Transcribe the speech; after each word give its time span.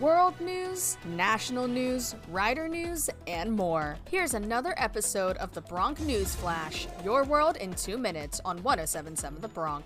World 0.00 0.40
news, 0.40 0.96
national 1.14 1.68
news, 1.68 2.14
rider 2.30 2.68
news, 2.68 3.10
and 3.26 3.52
more. 3.52 3.98
Here's 4.10 4.32
another 4.32 4.72
episode 4.78 5.36
of 5.36 5.52
the 5.52 5.60
Bronc 5.60 6.00
News 6.00 6.34
Flash, 6.34 6.86
your 7.04 7.22
world 7.24 7.56
in 7.56 7.74
two 7.74 7.98
minutes 7.98 8.40
on 8.46 8.62
1077 8.62 9.42
The 9.42 9.48
Bronc. 9.48 9.84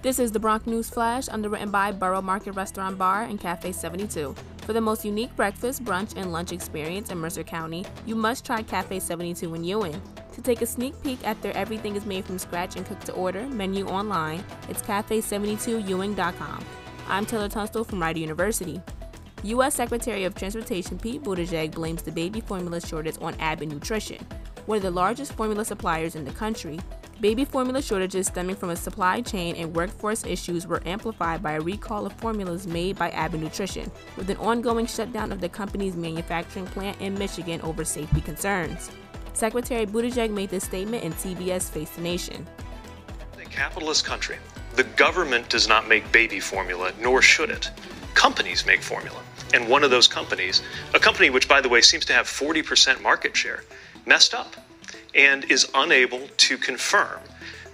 This 0.00 0.18
is 0.18 0.32
the 0.32 0.40
Bronc 0.40 0.66
News 0.66 0.88
Flash, 0.88 1.28
underwritten 1.28 1.70
by 1.70 1.92
Borough 1.92 2.22
Market 2.22 2.52
Restaurant 2.52 2.96
Bar 2.96 3.24
and 3.24 3.38
Cafe 3.38 3.72
72. 3.72 4.34
For 4.62 4.72
the 4.72 4.80
most 4.80 5.04
unique 5.04 5.36
breakfast, 5.36 5.84
brunch, 5.84 6.16
and 6.16 6.32
lunch 6.32 6.50
experience 6.50 7.10
in 7.10 7.18
Mercer 7.18 7.44
County, 7.44 7.84
you 8.06 8.14
must 8.14 8.42
try 8.46 8.62
Cafe 8.62 9.00
72 9.00 9.54
in 9.54 9.64
Ewing. 9.64 10.00
To 10.32 10.40
take 10.40 10.62
a 10.62 10.66
sneak 10.66 10.94
peek 11.02 11.22
at 11.26 11.42
their 11.42 11.54
everything 11.54 11.94
is 11.94 12.06
made 12.06 12.24
from 12.24 12.38
scratch 12.38 12.76
and 12.76 12.86
cooked 12.86 13.04
to 13.04 13.12
order 13.12 13.46
menu 13.48 13.86
online, 13.86 14.42
it's 14.70 14.80
cafe72ewing.com. 14.80 16.64
I'm 17.08 17.26
Taylor 17.26 17.50
Tunstall 17.50 17.84
from 17.84 18.00
Rider 18.00 18.18
University. 18.18 18.80
U.S. 19.46 19.76
Secretary 19.76 20.24
of 20.24 20.34
Transportation 20.34 20.98
Pete 20.98 21.22
Buttigieg 21.22 21.72
blames 21.72 22.02
the 22.02 22.10
baby 22.10 22.40
formula 22.40 22.80
shortage 22.80 23.16
on 23.20 23.36
Abbott 23.38 23.68
Nutrition, 23.68 24.18
one 24.66 24.78
of 24.78 24.82
the 24.82 24.90
largest 24.90 25.34
formula 25.34 25.64
suppliers 25.64 26.16
in 26.16 26.24
the 26.24 26.32
country. 26.32 26.80
Baby 27.20 27.44
formula 27.44 27.80
shortages 27.80 28.26
stemming 28.26 28.56
from 28.56 28.70
a 28.70 28.76
supply 28.76 29.20
chain 29.20 29.54
and 29.54 29.72
workforce 29.72 30.26
issues 30.26 30.66
were 30.66 30.82
amplified 30.84 31.44
by 31.44 31.52
a 31.52 31.60
recall 31.60 32.06
of 32.06 32.12
formulas 32.14 32.66
made 32.66 32.98
by 32.98 33.10
Abbott 33.10 33.40
Nutrition, 33.40 33.88
with 34.16 34.28
an 34.30 34.36
ongoing 34.38 34.84
shutdown 34.84 35.30
of 35.30 35.40
the 35.40 35.48
company's 35.48 35.94
manufacturing 35.94 36.66
plant 36.66 37.00
in 37.00 37.16
Michigan 37.16 37.60
over 37.60 37.84
safety 37.84 38.22
concerns. 38.22 38.90
Secretary 39.32 39.86
Buttigieg 39.86 40.30
made 40.32 40.50
this 40.50 40.64
statement 40.64 41.04
in 41.04 41.12
CBS 41.12 41.70
Face 41.70 41.90
the 41.90 42.00
Nation. 42.00 42.44
A 43.40 43.44
capitalist 43.44 44.04
country, 44.04 44.38
the 44.74 44.84
government 44.96 45.48
does 45.48 45.68
not 45.68 45.86
make 45.86 46.10
baby 46.10 46.40
formula, 46.40 46.92
nor 47.00 47.22
should 47.22 47.50
it. 47.50 47.70
Companies 48.26 48.66
make 48.66 48.82
formula. 48.82 49.22
And 49.54 49.68
one 49.68 49.84
of 49.84 49.92
those 49.92 50.08
companies, 50.08 50.60
a 50.94 50.98
company 50.98 51.30
which, 51.30 51.46
by 51.46 51.60
the 51.60 51.68
way, 51.68 51.80
seems 51.80 52.04
to 52.06 52.12
have 52.12 52.26
40% 52.26 53.00
market 53.00 53.36
share, 53.36 53.62
messed 54.04 54.34
up 54.34 54.56
and 55.14 55.44
is 55.44 55.70
unable 55.74 56.26
to 56.38 56.58
confirm 56.58 57.20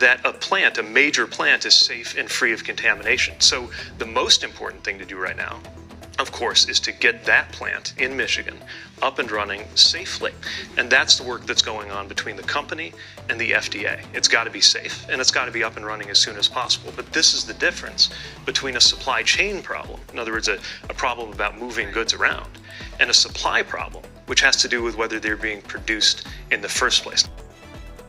that 0.00 0.20
a 0.22 0.34
plant, 0.34 0.76
a 0.76 0.82
major 0.82 1.26
plant, 1.26 1.64
is 1.64 1.74
safe 1.74 2.18
and 2.18 2.30
free 2.30 2.52
of 2.52 2.62
contamination. 2.62 3.40
So, 3.40 3.70
the 3.96 4.04
most 4.04 4.44
important 4.44 4.84
thing 4.84 4.98
to 4.98 5.06
do 5.06 5.16
right 5.16 5.34
now 5.34 5.60
of 6.18 6.30
course, 6.30 6.68
is 6.68 6.78
to 6.80 6.92
get 6.92 7.24
that 7.24 7.50
plant 7.50 7.94
in 7.98 8.16
Michigan 8.16 8.56
up 9.02 9.18
and 9.18 9.30
running 9.30 9.64
safely. 9.74 10.32
And 10.76 10.88
that's 10.88 11.18
the 11.18 11.24
work 11.24 11.44
that's 11.46 11.62
going 11.62 11.90
on 11.90 12.06
between 12.06 12.36
the 12.36 12.42
company 12.42 12.92
and 13.28 13.40
the 13.40 13.52
FDA. 13.52 14.04
It's 14.14 14.28
got 14.28 14.44
to 14.44 14.50
be 14.50 14.60
safe 14.60 15.06
and 15.08 15.20
it's 15.20 15.30
got 15.30 15.46
to 15.46 15.50
be 15.50 15.64
up 15.64 15.76
and 15.76 15.84
running 15.84 16.10
as 16.10 16.18
soon 16.18 16.36
as 16.36 16.48
possible. 16.48 16.92
But 16.94 17.12
this 17.12 17.34
is 17.34 17.44
the 17.44 17.54
difference 17.54 18.10
between 18.44 18.76
a 18.76 18.80
supply 18.80 19.22
chain 19.22 19.62
problem, 19.62 20.00
in 20.12 20.18
other 20.18 20.32
words, 20.32 20.48
a, 20.48 20.58
a 20.88 20.94
problem 20.94 21.32
about 21.32 21.58
moving 21.58 21.90
goods 21.90 22.14
around, 22.14 22.48
and 23.00 23.10
a 23.10 23.14
supply 23.14 23.62
problem, 23.62 24.04
which 24.26 24.40
has 24.40 24.56
to 24.58 24.68
do 24.68 24.82
with 24.82 24.96
whether 24.96 25.18
they're 25.18 25.36
being 25.36 25.62
produced 25.62 26.26
in 26.50 26.60
the 26.60 26.68
first 26.68 27.02
place. 27.02 27.28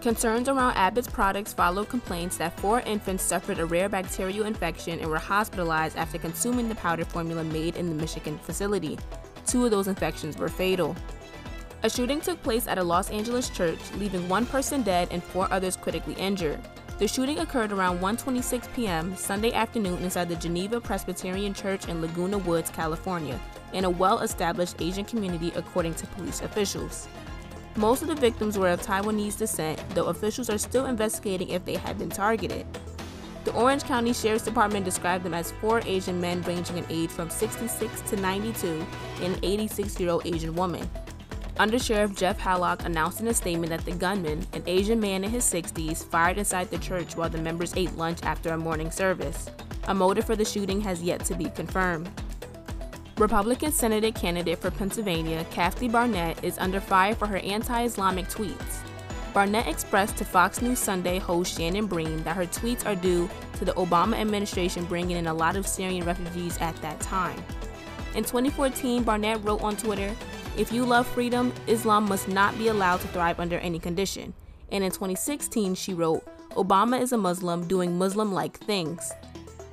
Concerns 0.00 0.48
around 0.48 0.74
Abbott's 0.76 1.10
products 1.10 1.52
followed 1.52 1.90
complaints 1.90 2.38
that 2.38 2.58
four 2.58 2.80
infants 2.80 3.22
suffered 3.22 3.58
a 3.58 3.66
rare 3.66 3.88
bacterial 3.90 4.46
infection 4.46 4.98
and 4.98 5.10
were 5.10 5.18
hospitalized 5.18 5.98
after 5.98 6.16
consuming 6.16 6.70
the 6.70 6.74
powder 6.76 7.04
formula 7.04 7.44
made 7.44 7.76
in 7.76 7.90
the 7.90 7.94
Michigan 7.94 8.38
facility. 8.38 8.98
Two 9.46 9.66
of 9.66 9.70
those 9.70 9.88
infections 9.88 10.38
were 10.38 10.48
fatal. 10.48 10.96
A 11.82 11.90
shooting 11.90 12.22
took 12.22 12.42
place 12.42 12.66
at 12.66 12.78
a 12.78 12.82
Los 12.82 13.10
Angeles 13.10 13.50
church, 13.50 13.78
leaving 13.98 14.26
one 14.26 14.46
person 14.46 14.80
dead 14.82 15.08
and 15.10 15.22
four 15.22 15.46
others 15.52 15.76
critically 15.76 16.14
injured. 16.14 16.60
The 16.98 17.06
shooting 17.06 17.38
occurred 17.38 17.72
around 17.72 18.00
1:26 18.00 18.72
p.m. 18.74 19.14
Sunday 19.16 19.52
afternoon 19.52 20.02
inside 20.02 20.30
the 20.30 20.36
Geneva 20.36 20.80
Presbyterian 20.80 21.52
Church 21.52 21.88
in 21.88 22.00
Laguna 22.00 22.38
Woods, 22.38 22.70
California, 22.70 23.38
in 23.74 23.84
a 23.84 23.90
well-established 23.90 24.76
Asian 24.80 25.04
community 25.04 25.52
according 25.56 25.94
to 25.94 26.06
police 26.08 26.40
officials. 26.40 27.06
Most 27.76 28.02
of 28.02 28.08
the 28.08 28.14
victims 28.14 28.58
were 28.58 28.68
of 28.68 28.82
Taiwanese 28.82 29.38
descent, 29.38 29.80
though 29.94 30.06
officials 30.06 30.50
are 30.50 30.58
still 30.58 30.86
investigating 30.86 31.50
if 31.50 31.64
they 31.64 31.76
had 31.76 31.98
been 31.98 32.10
targeted. 32.10 32.66
The 33.44 33.54
Orange 33.54 33.84
County 33.84 34.12
Sheriff's 34.12 34.44
Department 34.44 34.84
described 34.84 35.24
them 35.24 35.34
as 35.34 35.52
four 35.60 35.80
Asian 35.86 36.20
men 36.20 36.42
ranging 36.42 36.78
in 36.78 36.84
age 36.90 37.10
from 37.10 37.30
66 37.30 38.00
to 38.10 38.16
92 38.16 38.86
and 39.22 39.34
an 39.34 39.44
86 39.44 39.98
year 39.98 40.10
old 40.10 40.26
Asian 40.26 40.54
woman. 40.54 40.88
Under 41.58 41.78
Sheriff 41.78 42.16
Jeff 42.16 42.38
Hallock 42.38 42.84
announced 42.84 43.20
in 43.20 43.28
a 43.28 43.34
statement 43.34 43.70
that 43.70 43.84
the 43.84 43.92
gunman, 43.92 44.46
an 44.52 44.62
Asian 44.66 44.98
man 44.98 45.24
in 45.24 45.30
his 45.30 45.44
60s, 45.44 46.04
fired 46.04 46.38
inside 46.38 46.70
the 46.70 46.78
church 46.78 47.16
while 47.16 47.30
the 47.30 47.38
members 47.38 47.74
ate 47.76 47.94
lunch 47.96 48.18
after 48.22 48.50
a 48.50 48.58
morning 48.58 48.90
service. 48.90 49.48
A 49.84 49.94
motive 49.94 50.24
for 50.24 50.36
the 50.36 50.44
shooting 50.44 50.80
has 50.80 51.02
yet 51.02 51.24
to 51.26 51.34
be 51.34 51.50
confirmed. 51.50 52.10
Republican 53.20 53.70
Senate 53.70 54.14
candidate 54.14 54.58
for 54.58 54.70
Pennsylvania, 54.70 55.44
Kathy 55.50 55.88
Barnette, 55.88 56.42
is 56.42 56.56
under 56.56 56.80
fire 56.80 57.14
for 57.14 57.26
her 57.26 57.36
anti 57.36 57.82
Islamic 57.82 58.26
tweets. 58.28 58.78
Barnette 59.34 59.66
expressed 59.66 60.16
to 60.16 60.24
Fox 60.24 60.62
News 60.62 60.78
Sunday 60.78 61.18
host 61.18 61.58
Shannon 61.58 61.84
Bream 61.84 62.22
that 62.22 62.34
her 62.34 62.46
tweets 62.46 62.86
are 62.86 62.94
due 62.94 63.28
to 63.58 63.66
the 63.66 63.74
Obama 63.74 64.16
administration 64.18 64.86
bringing 64.86 65.18
in 65.18 65.26
a 65.26 65.34
lot 65.34 65.56
of 65.56 65.66
Syrian 65.66 66.06
refugees 66.06 66.56
at 66.62 66.74
that 66.76 66.98
time. 67.00 67.36
In 68.14 68.24
2014, 68.24 69.02
Barnette 69.02 69.44
wrote 69.44 69.60
on 69.60 69.76
Twitter, 69.76 70.16
If 70.56 70.72
you 70.72 70.86
love 70.86 71.06
freedom, 71.06 71.52
Islam 71.66 72.06
must 72.06 72.26
not 72.26 72.56
be 72.56 72.68
allowed 72.68 73.02
to 73.02 73.08
thrive 73.08 73.38
under 73.38 73.58
any 73.58 73.78
condition. 73.78 74.32
And 74.72 74.82
in 74.82 74.90
2016, 74.92 75.74
she 75.74 75.92
wrote, 75.92 76.24
Obama 76.52 76.98
is 76.98 77.12
a 77.12 77.18
Muslim 77.18 77.68
doing 77.68 77.98
Muslim 77.98 78.32
like 78.32 78.58
things. 78.60 79.12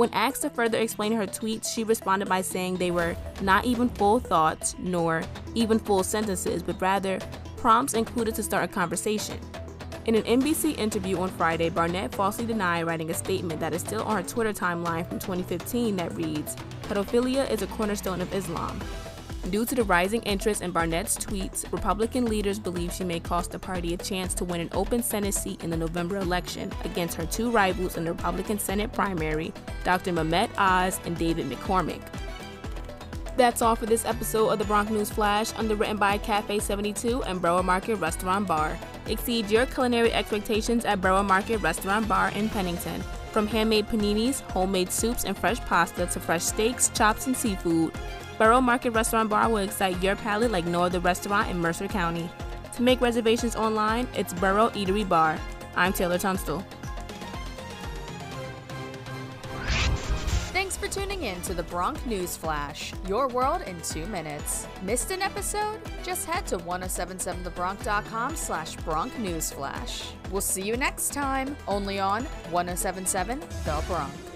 When 0.00 0.08
asked 0.14 0.40
to 0.40 0.48
further 0.48 0.78
explain 0.78 1.12
her 1.12 1.26
tweets, 1.26 1.74
she 1.74 1.84
responded 1.84 2.26
by 2.26 2.40
saying 2.40 2.78
they 2.78 2.90
were 2.90 3.14
not 3.42 3.66
even 3.66 3.90
full 3.90 4.18
thoughts 4.18 4.74
nor 4.78 5.22
even 5.54 5.78
full 5.78 6.02
sentences, 6.02 6.62
but 6.62 6.80
rather 6.80 7.18
prompts 7.58 7.92
included 7.92 8.34
to 8.36 8.42
start 8.42 8.64
a 8.64 8.68
conversation. 8.68 9.38
In 10.06 10.14
an 10.14 10.22
NBC 10.22 10.78
interview 10.78 11.18
on 11.18 11.28
Friday, 11.28 11.68
Barnette 11.68 12.14
falsely 12.14 12.46
denied 12.46 12.86
writing 12.86 13.10
a 13.10 13.14
statement 13.14 13.60
that 13.60 13.74
is 13.74 13.82
still 13.82 14.02
on 14.04 14.16
her 14.16 14.26
Twitter 14.26 14.54
timeline 14.54 15.06
from 15.06 15.18
2015 15.18 15.96
that 15.96 16.14
reads, 16.14 16.56
Pedophilia 16.84 17.50
is 17.50 17.60
a 17.60 17.66
cornerstone 17.66 18.22
of 18.22 18.32
Islam. 18.32 18.80
Due 19.48 19.64
to 19.64 19.74
the 19.74 19.82
rising 19.84 20.20
interest 20.22 20.60
in 20.60 20.70
Barnette's 20.70 21.16
tweets, 21.16 21.70
Republican 21.72 22.26
leaders 22.26 22.58
believe 22.58 22.92
she 22.92 23.04
may 23.04 23.18
cost 23.18 23.50
the 23.50 23.58
party 23.58 23.94
a 23.94 23.96
chance 23.96 24.34
to 24.34 24.44
win 24.44 24.60
an 24.60 24.68
open 24.72 25.02
Senate 25.02 25.32
seat 25.32 25.64
in 25.64 25.70
the 25.70 25.76
November 25.76 26.18
election 26.18 26.70
against 26.84 27.16
her 27.16 27.24
two 27.24 27.50
rivals 27.50 27.96
in 27.96 28.04
the 28.04 28.12
Republican 28.12 28.58
Senate 28.58 28.92
primary, 28.92 29.52
Dr. 29.82 30.12
Mehmet 30.12 30.50
Oz 30.58 31.00
and 31.06 31.16
David 31.16 31.48
McCormick. 31.48 32.02
That's 33.36 33.62
all 33.62 33.74
for 33.74 33.86
this 33.86 34.04
episode 34.04 34.50
of 34.50 34.58
the 34.58 34.66
Bronc 34.66 34.90
News 34.90 35.08
Flash, 35.08 35.54
underwritten 35.56 35.96
by 35.96 36.18
Cafe 36.18 36.58
72 36.58 37.22
and 37.22 37.40
Borough 37.40 37.62
Market 37.62 37.96
Restaurant 37.96 38.46
Bar. 38.46 38.78
Exceed 39.06 39.50
your 39.50 39.64
culinary 39.64 40.12
expectations 40.12 40.84
at 40.84 41.00
Borough 41.00 41.22
Market 41.22 41.56
Restaurant 41.58 42.06
Bar 42.06 42.32
in 42.32 42.50
Pennington. 42.50 43.02
From 43.32 43.46
handmade 43.46 43.86
paninis, 43.86 44.42
homemade 44.42 44.92
soups, 44.92 45.24
and 45.24 45.38
fresh 45.38 45.58
pasta 45.60 46.06
to 46.06 46.20
fresh 46.20 46.42
steaks, 46.42 46.90
chops, 46.90 47.26
and 47.26 47.36
seafood, 47.36 47.92
Borough 48.40 48.62
Market 48.62 48.92
Restaurant 48.92 49.28
Bar 49.28 49.50
will 49.50 49.58
excite 49.58 50.02
your 50.02 50.16
palate 50.16 50.50
like 50.50 50.64
no 50.64 50.82
other 50.82 50.98
restaurant 50.98 51.50
in 51.50 51.58
Mercer 51.58 51.86
County. 51.86 52.30
To 52.72 52.82
make 52.82 53.02
reservations 53.02 53.54
online, 53.54 54.08
it's 54.14 54.32
Borough 54.32 54.70
Eatery 54.70 55.06
Bar. 55.06 55.38
I'm 55.76 55.92
Taylor 55.92 56.16
Tunstall. 56.16 56.64
Thanks 60.54 60.78
for 60.78 60.88
tuning 60.88 61.24
in 61.24 61.42
to 61.42 61.52
the 61.52 61.64
Bronc 61.64 62.06
News 62.06 62.34
Flash, 62.34 62.94
your 63.06 63.28
world 63.28 63.60
in 63.66 63.78
two 63.82 64.06
minutes. 64.06 64.66
Missed 64.80 65.10
an 65.10 65.20
episode? 65.20 65.78
Just 66.02 66.24
head 66.24 66.46
to 66.46 66.56
1077thebronc.com 66.56 68.36
slash 68.36 68.74
Bronc 68.76 69.18
News 69.18 69.52
Flash. 69.52 70.12
We'll 70.30 70.40
see 70.40 70.62
you 70.62 70.78
next 70.78 71.12
time, 71.12 71.58
only 71.68 71.98
on 72.00 72.24
1077 72.50 73.38
The 73.66 73.84
Bronc. 73.86 74.29